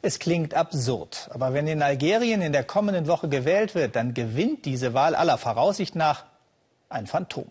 Es 0.00 0.18
klingt 0.20 0.54
absurd, 0.54 1.28
aber 1.32 1.54
wenn 1.54 1.66
in 1.66 1.82
Algerien 1.82 2.40
in 2.40 2.52
der 2.52 2.62
kommenden 2.62 3.08
Woche 3.08 3.28
gewählt 3.28 3.74
wird, 3.74 3.96
dann 3.96 4.14
gewinnt 4.14 4.64
diese 4.64 4.94
Wahl 4.94 5.16
aller 5.16 5.38
Voraussicht 5.38 5.96
nach 5.96 6.24
ein 6.88 7.06
Phantom. 7.06 7.50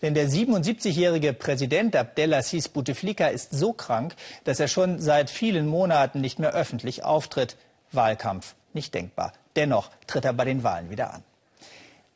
Denn 0.00 0.14
der 0.14 0.28
77-jährige 0.28 1.32
Präsident 1.34 1.94
Abdelaziz 1.94 2.68
Bouteflika 2.68 3.26
ist 3.26 3.52
so 3.52 3.72
krank, 3.72 4.14
dass 4.44 4.60
er 4.60 4.68
schon 4.68 4.98
seit 4.98 5.28
vielen 5.28 5.66
Monaten 5.66 6.20
nicht 6.20 6.38
mehr 6.38 6.52
öffentlich 6.52 7.04
auftritt. 7.04 7.56
Wahlkampf 7.92 8.54
nicht 8.72 8.94
denkbar. 8.94 9.32
Dennoch 9.56 9.90
tritt 10.06 10.24
er 10.24 10.32
bei 10.32 10.44
den 10.44 10.62
Wahlen 10.62 10.90
wieder 10.90 11.12
an. 11.12 11.24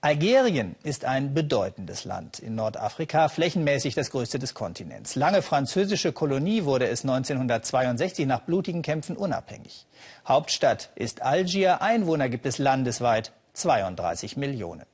Algerien 0.04 0.74
ist 0.82 1.04
ein 1.04 1.32
bedeutendes 1.32 2.04
Land 2.04 2.40
in 2.40 2.56
Nordafrika, 2.56 3.28
flächenmäßig 3.28 3.94
das 3.94 4.10
größte 4.10 4.40
des 4.40 4.52
Kontinents. 4.52 5.14
Lange 5.14 5.42
französische 5.42 6.10
Kolonie 6.10 6.64
wurde 6.64 6.88
es 6.88 7.02
1962 7.02 8.26
nach 8.26 8.40
blutigen 8.40 8.82
Kämpfen 8.82 9.16
unabhängig. 9.16 9.86
Hauptstadt 10.26 10.90
ist 10.96 11.22
Algier, 11.22 11.82
Einwohner 11.82 12.28
gibt 12.28 12.46
es 12.46 12.58
landesweit 12.58 13.30
32 13.52 14.36
Millionen. 14.36 14.86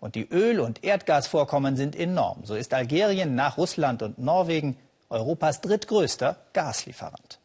Und 0.00 0.16
die 0.16 0.28
Öl- 0.28 0.58
und 0.58 0.82
Erdgasvorkommen 0.82 1.76
sind 1.76 1.94
enorm. 1.94 2.40
So 2.42 2.56
ist 2.56 2.74
Algerien 2.74 3.36
nach 3.36 3.58
Russland 3.58 4.02
und 4.02 4.18
Norwegen 4.18 4.76
Europas 5.10 5.60
drittgrößter 5.60 6.38
Gaslieferant. 6.54 7.38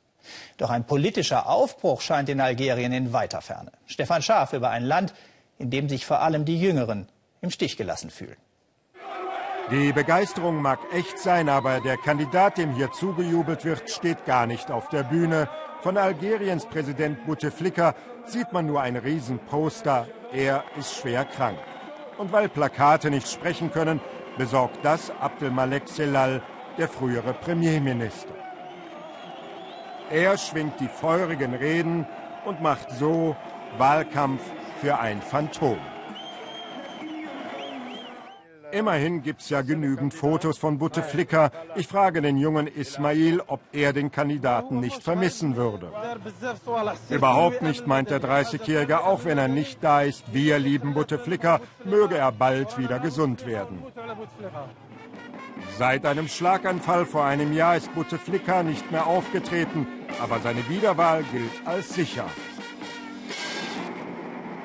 Doch 0.57 0.71
ein 0.71 0.85
politischer 0.85 1.47
Aufbruch 1.47 2.01
scheint 2.01 2.29
in 2.29 2.41
Algerien 2.41 2.93
in 2.93 3.13
weiter 3.13 3.41
Ferne. 3.41 3.71
Stefan 3.85 4.23
Schaaf 4.23 4.53
über 4.53 4.71
ein 4.71 4.83
Land, 4.83 5.13
in 5.61 5.69
dem 5.69 5.87
sich 5.87 6.05
vor 6.05 6.21
allem 6.21 6.43
die 6.43 6.59
Jüngeren 6.59 7.07
im 7.39 7.51
Stich 7.51 7.77
gelassen 7.77 8.09
fühlen. 8.09 8.37
Die 9.69 9.93
Begeisterung 9.93 10.61
mag 10.61 10.79
echt 10.91 11.17
sein, 11.19 11.47
aber 11.47 11.79
der 11.79 11.95
Kandidat, 11.97 12.57
dem 12.57 12.73
hier 12.73 12.91
zugejubelt 12.91 13.63
wird, 13.63 13.89
steht 13.89 14.25
gar 14.25 14.47
nicht 14.47 14.69
auf 14.71 14.89
der 14.89 15.03
Bühne. 15.03 15.47
Von 15.81 15.97
Algeriens 15.97 16.65
Präsident 16.65 17.25
Bouteflika 17.25 17.95
sieht 18.25 18.51
man 18.51 18.65
nur 18.65 18.81
ein 18.81 18.97
Riesenposter. 18.97 20.07
Er 20.33 20.63
ist 20.77 20.95
schwer 20.95 21.25
krank. 21.25 21.57
Und 22.17 22.31
weil 22.31 22.49
Plakate 22.49 23.09
nicht 23.09 23.29
sprechen 23.29 23.71
können, 23.71 24.01
besorgt 24.37 24.83
das 24.83 25.11
Abdelmalek 25.21 25.87
Selal, 25.87 26.41
der 26.77 26.87
frühere 26.87 27.33
Premierminister. 27.33 28.33
Er 30.09 30.37
schwingt 30.37 30.79
die 30.79 30.89
feurigen 30.89 31.53
Reden 31.53 32.05
und 32.45 32.61
macht 32.61 32.91
so 32.91 33.35
Wahlkampf 33.77 34.41
für 34.81 34.99
ein 34.99 35.21
Phantom. 35.21 35.77
Immerhin 38.71 39.21
gibt's 39.21 39.49
ja 39.49 39.61
genügend 39.61 40.13
Fotos 40.13 40.57
von 40.57 40.77
Bouteflika. 40.79 41.51
Ich 41.75 41.87
frage 41.87 42.21
den 42.21 42.37
jungen 42.37 42.67
Ismail, 42.67 43.41
ob 43.45 43.59
er 43.73 43.93
den 43.93 44.11
Kandidaten 44.11 44.79
nicht 44.79 45.03
vermissen 45.03 45.55
würde. 45.55 45.91
Überhaupt 47.09 47.61
nicht, 47.61 47.85
meint 47.85 48.09
der 48.09 48.21
30-Jährige, 48.21 49.03
auch 49.03 49.25
wenn 49.25 49.37
er 49.37 49.49
nicht 49.49 49.83
da 49.83 50.01
ist. 50.01 50.33
Wir 50.33 50.57
lieben 50.57 50.93
Bouteflika, 50.93 51.59
möge 51.83 52.17
er 52.17 52.31
bald 52.31 52.77
wieder 52.77 52.99
gesund 52.99 53.45
werden. 53.45 53.83
Seit 55.77 56.05
einem 56.05 56.27
Schlaganfall 56.27 57.05
vor 57.05 57.25
einem 57.25 57.53
Jahr 57.53 57.75
ist 57.75 57.93
Bouteflika 57.93 58.63
nicht 58.63 58.89
mehr 58.91 59.05
aufgetreten, 59.05 59.85
aber 60.21 60.39
seine 60.39 60.67
Wiederwahl 60.69 61.23
gilt 61.31 61.51
als 61.65 61.93
sicher. 61.93 62.25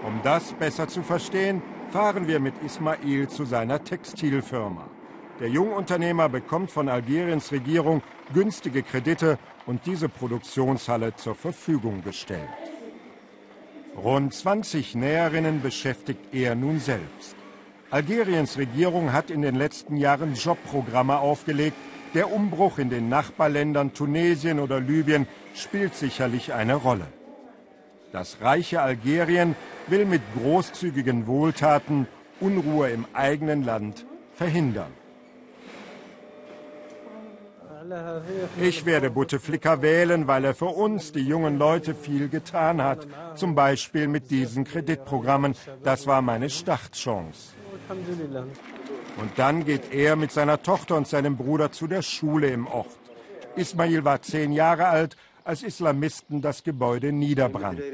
Um 0.06 0.20
das 0.22 0.52
besser 0.52 0.86
zu 0.86 1.02
verstehen, 1.02 1.60
fahren 1.90 2.28
wir 2.28 2.38
mit 2.38 2.54
Ismail 2.64 3.26
zu 3.26 3.44
seiner 3.44 3.82
Textilfirma. 3.82 4.86
Der 5.40 5.48
Jungunternehmer 5.48 6.28
bekommt 6.28 6.70
von 6.70 6.88
Algeriens 6.88 7.50
Regierung 7.50 8.02
günstige 8.32 8.84
Kredite 8.84 9.36
und 9.66 9.84
diese 9.84 10.08
Produktionshalle 10.08 11.16
zur 11.16 11.34
Verfügung 11.34 12.04
gestellt. 12.04 12.48
Rund 13.96 14.32
20 14.32 14.94
Näherinnen 14.94 15.60
beschäftigt 15.60 16.32
er 16.32 16.54
nun 16.54 16.78
selbst. 16.78 17.34
Algeriens 17.90 18.58
Regierung 18.58 19.12
hat 19.12 19.30
in 19.30 19.42
den 19.42 19.56
letzten 19.56 19.96
Jahren 19.96 20.34
Jobprogramme 20.34 21.18
aufgelegt. 21.18 21.76
Der 22.14 22.32
Umbruch 22.32 22.78
in 22.78 22.90
den 22.90 23.08
Nachbarländern 23.08 23.92
Tunesien 23.92 24.60
oder 24.60 24.80
Libyen 24.80 25.26
spielt 25.54 25.96
sicherlich 25.96 26.52
eine 26.52 26.76
Rolle. 26.76 27.08
Das 28.12 28.40
reiche 28.40 28.80
Algerien 28.80 29.56
will 29.88 30.04
mit 30.04 30.22
großzügigen 30.36 31.26
Wohltaten 31.26 32.06
Unruhe 32.40 32.90
im 32.90 33.06
eigenen 33.12 33.64
Land 33.64 34.06
verhindern. 34.34 34.92
Ich 38.60 38.84
werde 38.84 39.10
Bouteflika 39.10 39.80
wählen, 39.80 40.26
weil 40.26 40.44
er 40.44 40.54
für 40.54 40.66
uns, 40.66 41.12
die 41.12 41.20
jungen 41.20 41.56
Leute, 41.56 41.94
viel 41.94 42.28
getan 42.28 42.82
hat. 42.82 43.06
Zum 43.36 43.54
Beispiel 43.54 44.08
mit 44.08 44.30
diesen 44.30 44.64
Kreditprogrammen. 44.64 45.54
Das 45.84 46.06
war 46.06 46.20
meine 46.20 46.50
Startchance. 46.50 47.52
Und 49.18 49.30
dann 49.36 49.64
geht 49.64 49.92
er 49.92 50.16
mit 50.16 50.32
seiner 50.32 50.62
Tochter 50.62 50.96
und 50.96 51.06
seinem 51.06 51.36
Bruder 51.36 51.70
zu 51.70 51.86
der 51.86 52.02
Schule 52.02 52.48
im 52.48 52.66
Ort. 52.66 52.98
Ismail 53.54 54.04
war 54.04 54.20
zehn 54.20 54.52
Jahre 54.52 54.88
alt 54.88 55.16
als 55.46 55.62
Islamisten 55.62 56.42
das 56.42 56.64
Gebäude 56.64 57.12
niederbrannten. 57.12 57.84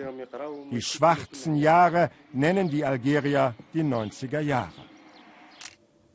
Die 0.71 0.81
schwarzen 0.81 1.55
Jahre 1.57 2.11
nennen 2.33 2.71
die 2.71 2.85
Algerier 2.85 3.55
die 3.75 3.83
90er 3.83 4.41
Jahre. 4.41 4.73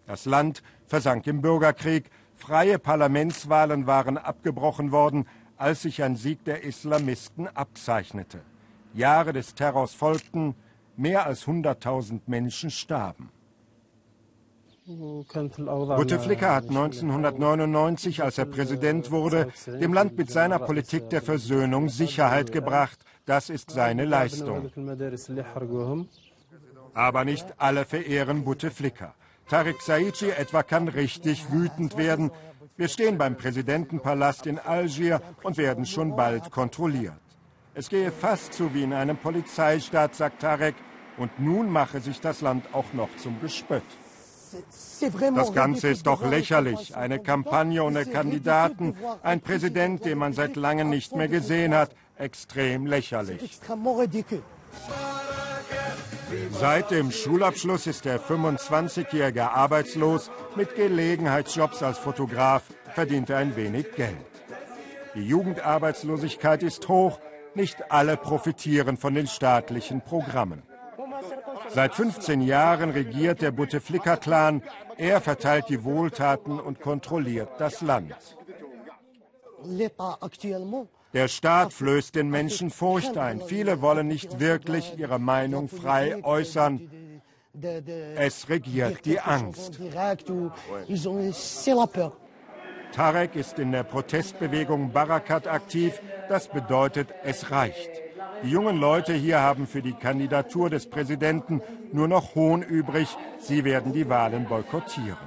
Das 0.08 0.26
Land 0.26 0.64
versank 0.88 1.28
im 1.28 1.42
Bürgerkrieg, 1.42 2.10
freie 2.36 2.80
Parlamentswahlen 2.80 3.86
waren 3.86 4.18
abgebrochen 4.18 4.92
worden, 4.92 5.28
als 5.58 5.84
sich 5.84 6.02
ein 6.02 6.16
Sieg 6.16 6.44
der 6.46 6.64
Islamisten 6.64 7.48
abzeichnete. 7.48 8.42
Jahre 8.94 9.32
des 9.32 9.54
Terrors 9.54 9.94
folgten, 9.94 10.56
mehr 10.96 11.28
als 11.28 11.46
100.000 11.46 12.22
Menschen 12.26 12.72
starben. 12.72 13.30
Bouteflika 14.88 16.56
hat 16.56 16.70
1999, 16.70 18.24
als 18.24 18.38
er 18.38 18.46
Präsident 18.46 19.12
wurde, 19.12 19.52
dem 19.66 19.92
Land 19.92 20.18
mit 20.18 20.32
seiner 20.32 20.60
Politik 20.60 21.10
der 21.10 21.22
Versöhnung 21.22 21.90
Sicherheit 21.90 22.54
gebracht. 22.54 22.98
Das 23.26 23.50
ist 23.50 23.72
seine 23.72 24.06
Leistung. 24.06 24.72
Aber 26.94 27.26
nicht 27.26 27.46
alle 27.58 27.84
verehren 27.84 28.46
Bouteflika. 28.46 29.14
Tariq 29.50 29.82
Saici 29.82 30.30
etwa 30.30 30.64
kann 30.64 30.88
richtig 30.88 31.52
wütend 31.52 31.98
werden. 31.98 32.32
Wir 32.78 32.88
stehen 32.88 33.18
beim 33.18 33.36
Präsidentenpalast 33.36 34.48
in 34.48 34.58
Algier 34.58 35.22
und 35.44 35.58
werden 35.58 35.86
schon 35.86 36.16
bald 36.16 36.50
kontrolliert. 36.50 37.20
Es 37.74 37.90
gehe 37.90 38.12
fast 38.12 38.54
so 38.54 38.74
wie 38.74 38.84
in 38.84 38.94
einem 38.94 39.18
Polizeistaat, 39.18 40.16
sagt 40.16 40.44
Tarek. 40.44 40.76
Und 41.18 41.40
nun 41.40 41.70
mache 41.70 42.00
sich 42.00 42.22
das 42.22 42.40
Land 42.40 42.74
auch 42.74 42.94
noch 42.94 43.10
zum 43.18 43.42
Gespött. 43.42 43.84
Das 45.36 45.54
Ganze 45.54 45.90
ist 45.90 46.08
doch 46.08 46.26
lächerlich. 46.26 46.96
Eine 46.96 47.20
Kampagne 47.20 47.84
ohne 47.84 48.06
Kandidaten, 48.06 48.96
ein 49.24 49.42
Präsident, 49.42 50.06
den 50.06 50.18
man 50.18 50.34
seit 50.34 50.56
langem 50.56 50.90
nicht 50.90 51.16
mehr 51.16 51.28
gesehen 51.28 51.74
hat. 51.74 51.92
Extrem 52.18 52.88
lächerlich. 52.88 53.60
Seit 56.52 56.92
dem 56.92 57.12
Schulabschluss 57.12 57.88
ist 57.88 58.06
der 58.06 58.20
25-Jährige 58.20 59.52
arbeitslos. 59.52 60.32
Mit 60.56 60.76
Gelegenheitsjobs 60.76 61.84
als 61.84 61.98
Fotograf 61.98 62.64
verdient 62.94 63.30
er 63.30 63.38
ein 63.38 63.56
wenig 63.56 63.94
Geld. 63.96 64.18
Die 65.16 65.24
Jugendarbeitslosigkeit 65.24 66.64
ist 66.64 66.88
hoch. 66.88 67.20
Nicht 67.56 67.92
alle 67.92 68.18
profitieren 68.18 68.98
von 68.98 69.16
den 69.16 69.28
staatlichen 69.28 70.02
Programmen. 70.02 70.62
Seit 71.70 71.96
15 71.96 72.42
Jahren 72.42 72.92
regiert 72.92 73.42
der 73.42 73.52
Bouteflika-Clan. 73.52 74.62
Er 74.98 75.22
verteilt 75.22 75.66
die 75.70 75.84
Wohltaten 75.84 76.60
und 76.60 76.80
kontrolliert 76.80 77.50
das 77.60 77.82
Land. 77.82 78.16
Der 81.14 81.28
Staat 81.28 81.74
flößt 81.74 82.16
den 82.16 82.30
Menschen 82.30 82.70
Furcht 82.70 83.18
ein. 83.18 83.42
Viele 83.42 83.82
wollen 83.82 84.08
nicht 84.08 84.40
wirklich 84.40 84.98
ihre 84.98 85.20
Meinung 85.20 85.68
frei 85.68 86.24
äußern. 86.24 86.90
Es 88.16 88.50
regiert 88.50 89.06
die 89.06 89.20
Angst. 89.20 89.80
Tarek 92.92 93.36
ist 93.36 93.60
in 93.60 93.72
der 93.72 93.84
Protestbewegung 93.84 94.92
Barakat 94.92 95.48
aktiv. 95.48 96.02
Das 96.30 96.48
bedeutet, 96.48 97.10
es 97.24 97.52
reicht. 97.52 98.07
Die 98.44 98.50
jungen 98.50 98.78
Leute 98.78 99.14
hier 99.14 99.40
haben 99.40 99.68
für 99.68 99.82
die 99.82 99.94
Kandidatur 99.94 100.70
des 100.70 100.90
Präsidenten 100.90 101.62
nur 101.92 102.08
noch 102.08 102.36
Hohn 102.36 102.62
übrig. 102.62 103.08
Sie 103.40 103.64
werden 103.64 103.94
die 103.94 104.10
Wahlen 104.10 104.46
boykottieren. 104.46 105.18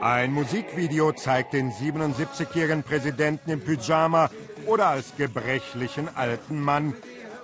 Ein 0.00 0.32
Musikvideo 0.32 1.12
zeigt 1.12 1.52
den 1.52 1.72
77-jährigen 1.72 2.82
Präsidenten 2.82 3.50
im 3.50 3.60
Pyjama 3.60 4.30
oder 4.66 4.88
als 4.88 5.16
gebrechlichen 5.16 6.08
alten 6.14 6.60
Mann. 6.60 6.94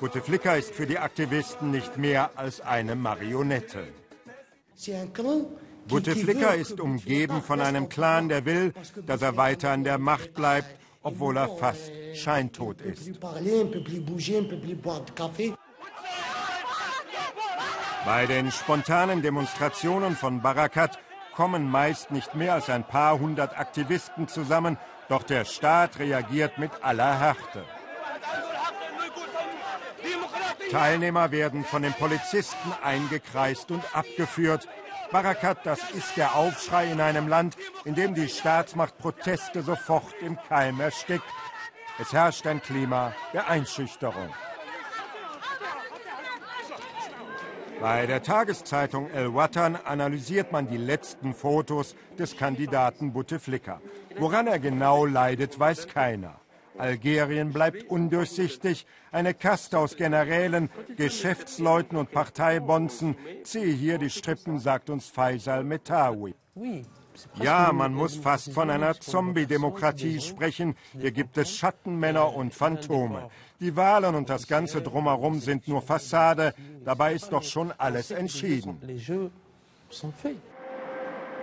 Bouteflika 0.01 0.55
ist 0.55 0.75
für 0.75 0.87
die 0.87 0.99
Aktivisten 0.99 1.71
nicht 1.71 1.99
mehr 1.99 2.31
als 2.37 2.61
eine 2.61 2.97
Marionette. 2.97 3.85
Bouteflika 5.89 6.51
ist 6.51 6.81
umgeben 6.81 7.43
von 7.43 7.61
einem 7.61 7.89
Clan, 7.89 8.29
der 8.29 8.45
will, 8.45 8.73
dass 9.07 9.23
er 9.23 9.37
weiter 9.37 9.71
an 9.71 9.85
der 9.85 9.99
Macht 9.99 10.35
bleibt 10.35 10.75
obwohl 11.03 11.37
er 11.37 11.49
fast 11.49 11.91
scheintot 12.15 12.81
ist. 12.81 13.21
Bei 18.05 18.27
den 18.27 18.51
spontanen 18.51 19.23
Demonstrationen 19.23 20.17
von 20.17 20.41
Barakat 20.41 20.99
kommen 21.35 21.71
meist 21.71 22.11
nicht 22.11 22.35
mehr 22.35 22.55
als 22.55 22.69
ein 22.69 22.85
paar 22.85 23.19
hundert 23.19 23.59
Aktivisten 23.59 24.29
zusammen, 24.29 24.79
doch 25.09 25.23
der 25.23 25.45
Staat 25.45 25.99
reagiert 25.99 26.59
mit 26.59 26.71
aller 26.83 27.19
Härte. 27.19 27.65
Teilnehmer 30.71 31.33
werden 31.33 31.65
von 31.65 31.83
den 31.83 31.93
Polizisten 31.95 32.73
eingekreist 32.83 33.71
und 33.71 33.83
abgeführt. 33.95 34.69
Barakat, 35.13 35.67
das 35.67 35.91
ist 35.91 36.17
der 36.17 36.37
Aufschrei 36.37 36.91
in 36.93 37.01
einem 37.01 37.27
Land, 37.27 37.57
in 37.85 37.97
dem 37.97 38.15
die 38.15 38.29
Staatsmacht 38.29 38.97
Proteste 38.97 39.63
sofort 39.63 40.15
im 40.21 40.39
Keim 40.49 40.79
erstickt. 40.79 41.25
Es 41.99 42.13
herrscht 42.13 42.47
ein 42.47 42.63
Klima 42.63 43.13
der 43.33 43.49
Einschüchterung. 43.49 44.29
Bei 47.81 48.07
der 48.07 48.23
Tageszeitung 48.23 49.11
El 49.11 49.35
Watan 49.35 49.75
analysiert 49.75 50.53
man 50.53 50.69
die 50.69 50.77
letzten 50.77 51.35
Fotos 51.35 51.97
des 52.19 52.37
Kandidaten 52.37 53.13
Bouteflika. 53.13 53.81
Woran 54.17 54.47
er 54.47 54.59
genau 54.59 55.07
leidet, 55.07 55.59
weiß 55.59 55.89
keiner. 55.89 56.41
Algerien 56.81 57.53
bleibt 57.53 57.89
undurchsichtig. 57.91 58.87
Eine 59.13 59.35
Kaste 59.35 59.79
aus 59.79 59.97
Generälen, 59.97 60.71
Geschäftsleuten 60.97 61.97
und 61.97 62.11
Parteibonzen 62.11 63.17
ziehe 63.45 63.73
hier 63.73 63.99
die 63.99 64.11
Strippen, 64.11 64.59
sagt 64.59 64.91
uns 64.91 65.09
Faisal 65.09 65.65
Metawi. 65.65 66.35
Ja, 67.41 67.73
man 67.73 67.93
muss 67.93 68.17
fast 68.17 68.53
von 68.53 68.71
einer 68.71 68.99
Zombie-Demokratie 68.99 70.21
sprechen. 70.21 70.77
Hier 70.99 71.11
gibt 71.11 71.37
es 71.39 71.55
Schattenmänner 71.55 72.35
und 72.35 72.55
Phantome. 72.55 73.31
Die 73.61 73.77
Wahlen 73.77 74.15
und 74.15 74.31
das 74.31 74.47
Ganze 74.47 74.81
drumherum 74.81 75.41
sind 75.41 75.69
nur 75.69 75.83
Fassade. 75.83 76.55
Dabei 76.85 77.15
ist 77.15 77.31
doch 77.33 77.43
schon 77.43 77.73
alles 77.77 78.11
entschieden. 78.11 78.79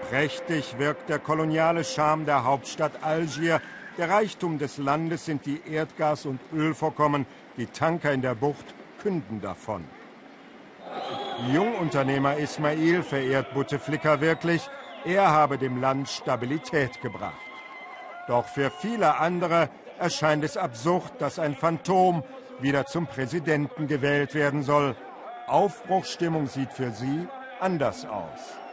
Prächtig 0.10 0.80
wirkt 0.80 1.10
der 1.10 1.19
koloniale 1.19 1.84
Charme 1.84 2.25
der 2.25 2.44
Hauptstadt 2.44 3.04
Algier. 3.04 3.62
Der 3.97 4.09
Reichtum 4.11 4.59
des 4.59 4.77
Landes 4.77 5.25
sind 5.25 5.47
die 5.47 5.59
Erdgas- 5.67 6.27
und 6.27 6.39
Ölvorkommen. 6.53 7.25
Die 7.57 7.65
Tanker 7.65 8.11
in 8.11 8.21
der 8.21 8.35
Bucht 8.35 8.75
künden 9.01 9.41
davon. 9.41 9.83
Jungunternehmer 11.51 12.38
Ismail 12.38 13.01
verehrt 13.01 13.53
Bouteflika 13.55 14.21
wirklich. 14.21 14.69
Er 15.03 15.31
habe 15.31 15.57
dem 15.57 15.81
Land 15.81 16.09
Stabilität 16.09 17.01
gebracht. 17.01 17.33
Doch 18.27 18.45
für 18.45 18.69
viele 18.69 19.17
andere 19.17 19.69
erscheint 19.97 20.43
es 20.43 20.57
absurd, 20.57 21.13
dass 21.19 21.39
ein 21.39 21.55
Phantom 21.55 22.23
wieder 22.59 22.85
zum 22.85 23.07
Präsidenten 23.07 23.88
gewählt 23.88 24.35
werden 24.35 24.61
soll. 24.61 24.95
Aufbruchsstimmung 25.47 26.45
sieht 26.45 26.71
für 26.71 26.91
sie 26.91 27.27
anders 27.59 28.05
aus. 28.05 28.66